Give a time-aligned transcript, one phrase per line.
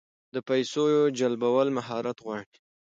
[0.33, 0.83] د پیسو
[1.19, 2.57] جلبول مهارت غواړي.